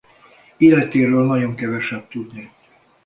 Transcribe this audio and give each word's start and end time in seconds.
Életéről 0.57 1.25
nagyon 1.25 1.55
keveset 1.55 2.09
tudni. 2.09 2.51